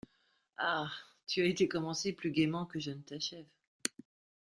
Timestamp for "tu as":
1.27-1.45